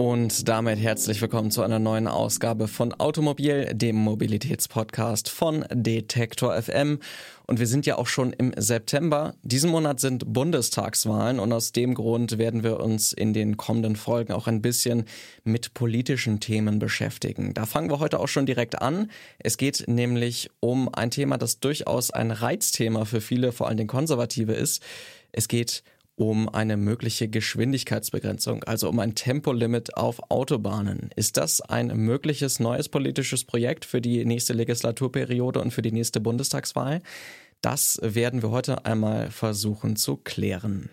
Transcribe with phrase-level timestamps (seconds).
[0.00, 7.00] Und damit herzlich willkommen zu einer neuen Ausgabe von Automobil, dem Mobilitätspodcast von Detektor FM.
[7.46, 9.34] Und wir sind ja auch schon im September.
[9.42, 14.32] Diesen Monat sind Bundestagswahlen und aus dem Grund werden wir uns in den kommenden Folgen
[14.32, 15.04] auch ein bisschen
[15.44, 17.52] mit politischen Themen beschäftigen.
[17.52, 19.10] Da fangen wir heute auch schon direkt an.
[19.38, 23.86] Es geht nämlich um ein Thema, das durchaus ein Reizthema für viele, vor allem den
[23.86, 24.82] Konservative ist.
[25.30, 25.99] Es geht um
[26.52, 31.08] eine mögliche Geschwindigkeitsbegrenzung, also um ein Tempolimit auf Autobahnen.
[31.16, 36.20] Ist das ein mögliches neues politisches Projekt für die nächste Legislaturperiode und für die nächste
[36.20, 37.00] Bundestagswahl?
[37.62, 40.90] Das werden wir heute einmal versuchen zu klären.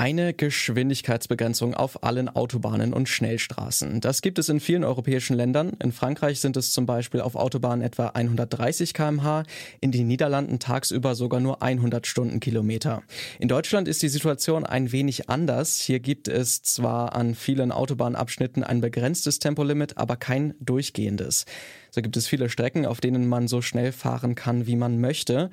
[0.00, 4.00] Eine Geschwindigkeitsbegrenzung auf allen Autobahnen und Schnellstraßen.
[4.00, 5.72] Das gibt es in vielen europäischen Ländern.
[5.82, 9.42] In Frankreich sind es zum Beispiel auf Autobahnen etwa 130 kmh,
[9.80, 13.02] in den Niederlanden tagsüber sogar nur 100 Stundenkilometer.
[13.40, 15.80] In Deutschland ist die Situation ein wenig anders.
[15.80, 21.44] Hier gibt es zwar an vielen Autobahnabschnitten ein begrenztes Tempolimit, aber kein durchgehendes.
[21.90, 25.50] So gibt es viele Strecken, auf denen man so schnell fahren kann, wie man möchte.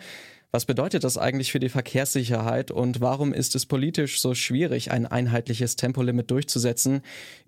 [0.52, 5.06] Was bedeutet das eigentlich für die Verkehrssicherheit und warum ist es politisch so schwierig, ein
[5.06, 7.02] einheitliches Tempolimit durchzusetzen?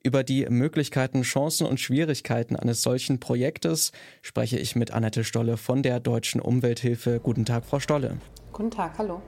[0.03, 5.83] Über die Möglichkeiten, Chancen und Schwierigkeiten eines solchen Projektes spreche ich mit Annette Stolle von
[5.83, 7.21] der Deutschen Umwelthilfe.
[7.23, 8.17] Guten Tag, Frau Stolle.
[8.51, 9.21] Guten Tag, hallo.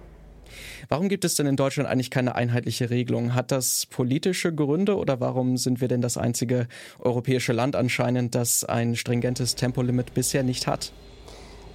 [0.88, 3.34] Warum gibt es denn in Deutschland eigentlich keine einheitliche Regelung?
[3.34, 6.68] Hat das politische Gründe oder warum sind wir denn das einzige
[7.00, 10.92] europäische Land anscheinend, das ein stringentes Tempolimit bisher nicht hat?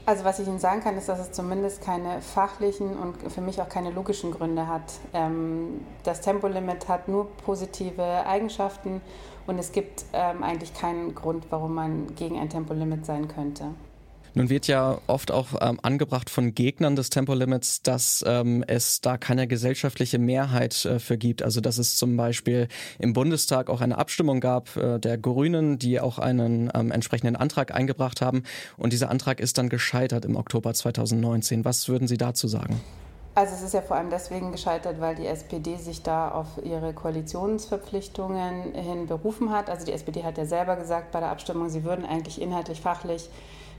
[0.07, 3.63] Also was ich Ihnen sagen kann, ist, dass es zumindest keine fachlichen und für mich
[3.63, 4.83] auch keine logischen Gründe hat.
[5.15, 9.01] Ähm, das Tempolimit hat nur positive Eigenschaften
[9.47, 13.69] und es gibt ähm, eigentlich keinen Grund, warum man gegen ein Tempolimit sein könnte.
[14.35, 19.17] Nun wird ja oft auch ähm, angebracht von Gegnern des Tempolimits, dass ähm, es da
[19.17, 21.43] keine gesellschaftliche Mehrheit äh, für gibt.
[21.43, 22.67] Also dass es zum Beispiel
[22.99, 27.73] im Bundestag auch eine Abstimmung gab äh, der Grünen, die auch einen ähm, entsprechenden Antrag
[27.73, 28.43] eingebracht haben.
[28.77, 31.65] Und dieser Antrag ist dann gescheitert im Oktober 2019.
[31.65, 32.81] Was würden Sie dazu sagen?
[33.37, 36.93] Also es ist ja vor allem deswegen gescheitert, weil die SPD sich da auf ihre
[36.93, 39.71] Koalitionsverpflichtungen hin berufen hat.
[39.71, 43.29] Also die SPD hat ja selber gesagt bei der Abstimmung, sie würden eigentlich inhaltlich, fachlich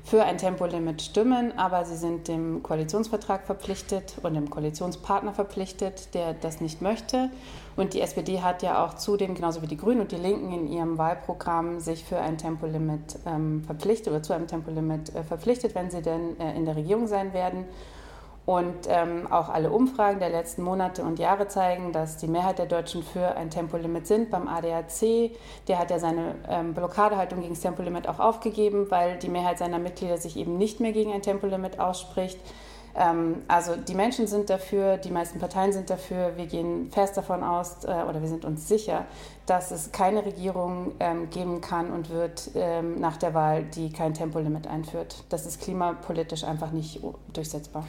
[0.05, 6.35] für ein Tempolimit stimmen, aber sie sind dem Koalitionsvertrag verpflichtet und dem Koalitionspartner verpflichtet, der
[6.35, 7.31] das nicht möchte.
[7.75, 10.67] Und die SPD hat ja auch zudem, genauso wie die Grünen und die Linken in
[10.67, 15.89] ihrem Wahlprogramm, sich für ein Tempolimit ähm, verpflichtet oder zu einem Tempolimit äh, verpflichtet, wenn
[15.89, 17.66] sie denn äh, in der Regierung sein werden.
[18.45, 22.67] Und ähm, auch alle Umfragen der letzten Monate und Jahre zeigen, dass die Mehrheit der
[22.67, 24.29] Deutschen für ein Tempolimit sind.
[24.29, 25.31] Beim ADAC,
[25.67, 29.79] der hat ja seine ähm, Blockadehaltung gegen das Tempolimit auch aufgegeben, weil die Mehrheit seiner
[29.79, 32.39] Mitglieder sich eben nicht mehr gegen ein Tempolimit ausspricht.
[32.95, 36.38] Ähm, also die Menschen sind dafür, die meisten Parteien sind dafür.
[36.38, 39.05] Wir gehen fest davon aus äh, oder wir sind uns sicher,
[39.45, 44.13] dass es keine Regierung ähm, geben kann und wird ähm, nach der Wahl, die kein
[44.13, 45.23] Tempolimit einführt.
[45.29, 47.01] Das ist klimapolitisch einfach nicht
[47.34, 47.85] durchsetzbar.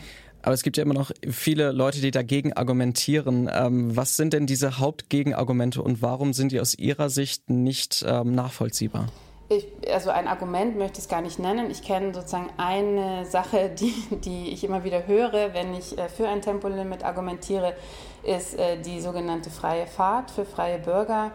[0.46, 3.50] Aber es gibt ja immer noch viele Leute, die dagegen argumentieren.
[3.52, 8.32] Ähm, was sind denn diese Hauptgegenargumente und warum sind die aus Ihrer Sicht nicht ähm,
[8.32, 9.08] nachvollziehbar?
[9.48, 11.68] Ich, also ein Argument möchte ich es gar nicht nennen.
[11.68, 13.92] Ich kenne sozusagen eine Sache, die,
[14.24, 17.74] die ich immer wieder höre, wenn ich äh, für ein Tempolimit argumentiere,
[18.22, 21.32] ist äh, die sogenannte freie Fahrt für freie Bürger.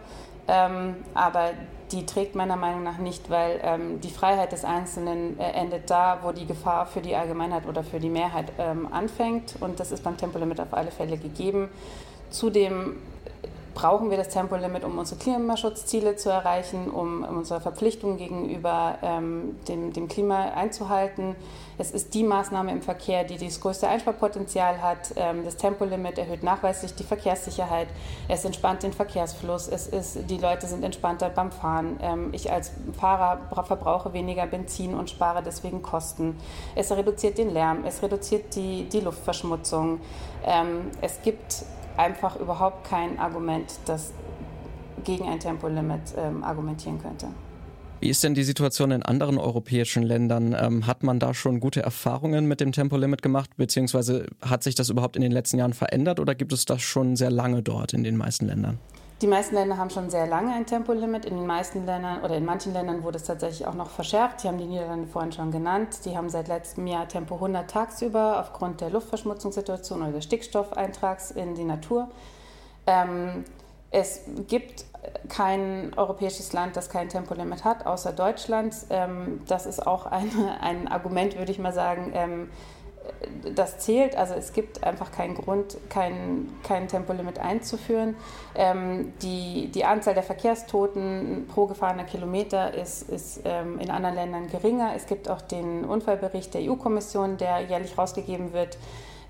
[0.48, 1.50] Ähm, aber
[1.92, 6.20] die trägt meiner Meinung nach nicht, weil ähm, die Freiheit des Einzelnen äh, endet da,
[6.22, 9.56] wo die Gefahr für die Allgemeinheit oder für die Mehrheit ähm, anfängt.
[9.60, 11.68] Und das ist beim Tempolimit auf alle Fälle gegeben.
[12.30, 12.96] Zudem
[13.74, 19.92] brauchen wir das Tempolimit, um unsere Klimaschutzziele zu erreichen, um, unsere Verpflichtungen gegenüber ähm, dem,
[19.92, 21.34] dem, Klima einzuhalten.
[21.78, 25.12] Es ist die Maßnahme im Verkehr, die das größte Einsparpotenzial hat.
[25.16, 27.88] Ähm, das Tempolimit erhöht nachweislich die Verkehrssicherheit.
[28.28, 29.68] Es entspannt den Verkehrsfluss.
[29.68, 31.98] Es ist, die Leute sind entspannter beim Fahren.
[32.02, 36.36] Ähm, ich als Fahrer verbrauche weniger Benzin und spare deswegen Kosten.
[36.74, 37.84] Es reduziert den Lärm.
[37.84, 40.00] Es reduziert die, die Luftverschmutzung.
[40.44, 41.64] Ähm, es gibt
[41.96, 44.12] einfach überhaupt kein Argument, das
[45.04, 47.28] gegen ein Tempolimit ähm, argumentieren könnte.
[48.00, 50.56] Wie ist denn die Situation in anderen europäischen Ländern?
[50.58, 54.90] Ähm, hat man da schon gute Erfahrungen mit dem Tempolimit gemacht, beziehungsweise hat sich das
[54.90, 58.02] überhaupt in den letzten Jahren verändert oder gibt es das schon sehr lange dort in
[58.02, 58.78] den meisten Ländern?
[59.22, 61.24] Die meisten Länder haben schon sehr lange ein Tempolimit.
[61.26, 64.42] In den meisten Ländern oder in manchen Ländern wurde es tatsächlich auch noch verschärft.
[64.42, 66.04] Die haben die Niederlande vorhin schon genannt.
[66.04, 71.54] Die haben seit letztem Jahr Tempo 100 tagsüber aufgrund der Luftverschmutzungssituation oder des Stickstoffeintrags in
[71.54, 72.08] die Natur.
[72.88, 73.44] Ähm,
[73.92, 74.86] es gibt
[75.28, 78.74] kein europäisches Land, das kein Tempolimit hat, außer Deutschland.
[78.90, 82.50] Ähm, das ist auch eine, ein Argument, würde ich mal sagen, ähm,
[83.54, 84.16] das zählt.
[84.16, 88.16] Also es gibt einfach keinen Grund, kein, kein Tempolimit einzuführen.
[88.54, 94.48] Ähm, die, die Anzahl der Verkehrstoten pro gefahrener Kilometer ist, ist ähm, in anderen Ländern
[94.48, 94.92] geringer.
[94.96, 98.78] Es gibt auch den Unfallbericht der EU-Kommission, der jährlich rausgegeben wird,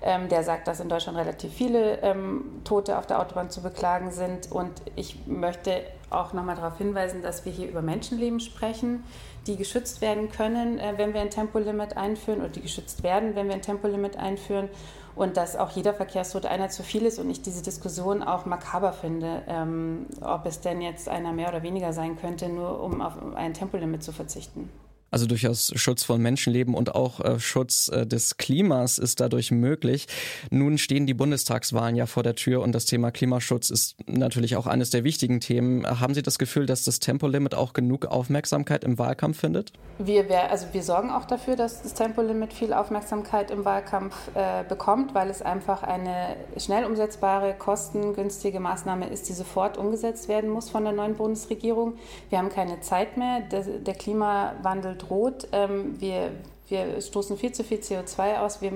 [0.03, 4.11] ähm, der sagt, dass in Deutschland relativ viele ähm, Tote auf der Autobahn zu beklagen
[4.11, 4.51] sind.
[4.51, 9.03] Und ich möchte auch nochmal darauf hinweisen, dass wir hier über Menschenleben sprechen,
[9.47, 13.47] die geschützt werden können, äh, wenn wir ein Tempolimit einführen oder die geschützt werden, wenn
[13.47, 14.69] wir ein Tempolimit einführen.
[15.15, 18.93] Und dass auch jeder Verkehrstote einer zu viel ist und ich diese Diskussion auch makaber
[18.93, 23.13] finde, ähm, ob es denn jetzt einer mehr oder weniger sein könnte, nur um auf
[23.35, 24.69] ein Tempolimit zu verzichten.
[25.13, 30.07] Also durchaus Schutz von Menschenleben und auch äh, Schutz äh, des Klimas ist dadurch möglich.
[30.49, 34.65] Nun stehen die Bundestagswahlen ja vor der Tür und das Thema Klimaschutz ist natürlich auch
[34.65, 35.85] eines der wichtigen Themen.
[35.85, 39.71] Haben Sie das Gefühl, dass das Tempolimit auch genug Aufmerksamkeit im Wahlkampf findet?
[39.99, 45.13] Wir, also wir sorgen auch dafür, dass das Tempolimit viel Aufmerksamkeit im Wahlkampf äh, bekommt,
[45.13, 50.83] weil es einfach eine schnell umsetzbare, kostengünstige Maßnahme ist, die sofort umgesetzt werden muss von
[50.83, 51.97] der neuen Bundesregierung.
[52.31, 53.41] Wir haben keine Zeit mehr.
[53.41, 55.47] Der, der Klimawandel droht.
[55.51, 56.31] Ähm, wir,
[56.69, 58.71] wir stoßen viel zu viel CO2 aus, wir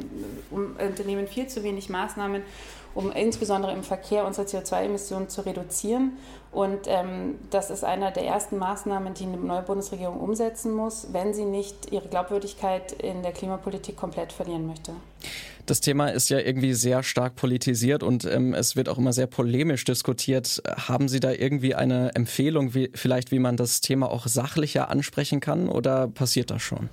[0.51, 2.41] unternehmen viel zu wenig Maßnahmen,
[2.93, 6.13] um insbesondere im Verkehr unsere CO2-Emissionen zu reduzieren.
[6.51, 11.33] Und ähm, das ist einer der ersten Maßnahmen, die eine neue Bundesregierung umsetzen muss, wenn
[11.33, 14.93] sie nicht ihre Glaubwürdigkeit in der Klimapolitik komplett verlieren möchte.
[15.67, 19.27] Das Thema ist ja irgendwie sehr stark politisiert und ähm, es wird auch immer sehr
[19.27, 20.63] polemisch diskutiert.
[20.65, 25.41] Haben Sie da irgendwie eine Empfehlung, wie, vielleicht wie man das Thema auch sachlicher ansprechen
[25.41, 26.89] kann oder passiert das schon?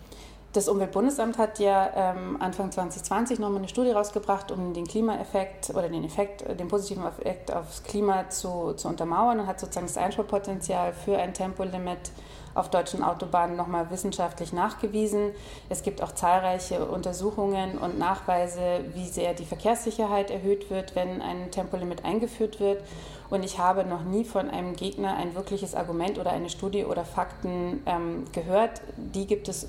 [0.55, 5.89] Das Umweltbundesamt hat ja ähm, Anfang 2020 nochmal eine Studie rausgebracht, um den Klimaeffekt oder
[5.89, 10.93] den Effekt, den positiven Effekt aufs Klima zu, zu untermauern und hat sozusagen das Einsparpotenzial
[10.93, 12.13] für ein Tempolimit
[12.55, 15.33] auf deutschen Autobahnen nochmal wissenschaftlich nachgewiesen.
[15.69, 21.51] Es gibt auch zahlreiche Untersuchungen und Nachweise, wie sehr die Verkehrssicherheit erhöht wird, wenn ein
[21.51, 22.85] Tempolimit eingeführt wird.
[23.29, 27.05] Und ich habe noch nie von einem Gegner ein wirkliches Argument oder eine Studie oder
[27.05, 28.83] Fakten ähm, gehört.
[28.97, 29.67] Die gibt es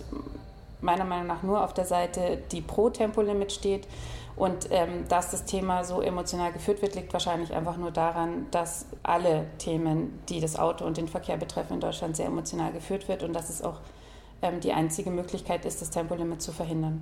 [0.85, 3.87] meiner Meinung nach nur auf der Seite, die pro Tempolimit steht.
[4.35, 8.85] Und ähm, dass das Thema so emotional geführt wird, liegt wahrscheinlich einfach nur daran, dass
[9.01, 13.23] alle Themen, die das Auto und den Verkehr betreffen, in Deutschland sehr emotional geführt wird
[13.23, 13.79] und dass es auch
[14.41, 17.01] ähm, die einzige Möglichkeit ist, das Tempolimit zu verhindern.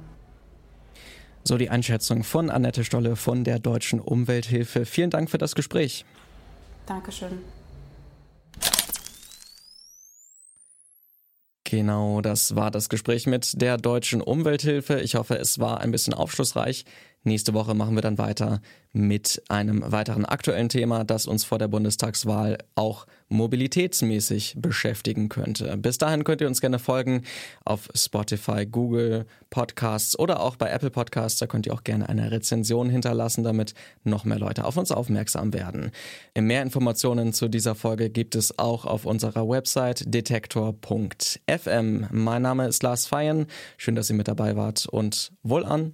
[1.43, 4.85] So die Einschätzung von Annette Stolle von der Deutschen Umwelthilfe.
[4.85, 6.05] Vielen Dank für das Gespräch.
[6.85, 7.39] Dankeschön.
[11.73, 14.99] Genau, das war das Gespräch mit der Deutschen Umwelthilfe.
[14.99, 16.85] Ich hoffe, es war ein bisschen aufschlussreich.
[17.25, 18.59] Nächste Woche machen wir dann weiter
[18.91, 25.75] mit einem weiteren aktuellen Thema, das uns vor der Bundestagswahl auch mobilitätsmäßig beschäftigen könnte.
[25.77, 27.23] Bis dahin könnt ihr uns gerne folgen
[27.65, 31.39] auf Spotify, Google Podcasts oder auch bei Apple Podcasts.
[31.39, 33.73] Da könnt ihr auch gerne eine Rezension hinterlassen, damit
[34.03, 35.91] noch mehr Leute auf uns aufmerksam werden.
[36.37, 42.07] Mehr Informationen zu dieser Folge gibt es auch auf unserer Website detektor.fm.
[42.11, 43.47] Mein Name ist Lars Feyen.
[43.77, 45.93] Schön, dass ihr mit dabei wart und wohl an.